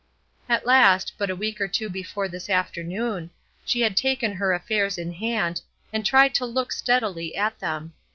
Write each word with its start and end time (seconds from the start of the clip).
At 0.49 0.65
last, 0.65 1.13
but 1.19 1.29
a 1.29 1.35
week 1.35 1.61
or 1.61 1.67
two 1.67 1.87
before 1.87 2.27
this 2.27 2.49
afternoon, 2.49 3.29
she 3.65 3.81
had 3.81 3.95
taken 3.95 4.33
her 4.33 4.51
affairs 4.51 4.97
in 4.97 5.13
hand, 5.13 5.61
and 5.93 6.03
tried 6.03 6.33
to 6.33 6.45
look 6.47 6.71
steadily 6.71 7.35
at 7.35 7.59
them. 7.59 7.93